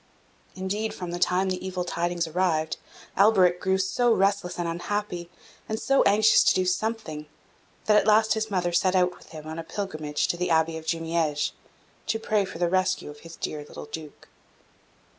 Indeed, 0.55 0.95
from 0.95 1.11
the 1.11 1.19
time 1.19 1.47
the 1.49 1.63
evil 1.63 1.83
tidings 1.83 2.25
arrived, 2.25 2.77
Alberic 3.15 3.59
grew 3.61 3.77
so 3.77 4.11
restless 4.11 4.57
and 4.57 4.67
unhappy, 4.67 5.29
and 5.69 5.79
so 5.79 6.01
anxious 6.07 6.43
to 6.45 6.55
do 6.55 6.65
something, 6.65 7.27
that 7.85 7.97
at 7.97 8.07
last 8.07 8.33
his 8.33 8.49
mother 8.49 8.71
set 8.71 8.95
out 8.95 9.15
with 9.15 9.29
him 9.29 9.45
on 9.45 9.59
a 9.59 9.63
pilgrimage 9.63 10.27
to 10.29 10.37
the 10.37 10.49
Abbey 10.49 10.75
of 10.75 10.87
Jumieges, 10.87 11.51
to 12.07 12.17
pray 12.17 12.45
for 12.45 12.57
the 12.57 12.67
rescue 12.67 13.11
of 13.11 13.19
his 13.19 13.35
dear 13.35 13.63
little 13.63 13.85
Duke. 13.85 14.27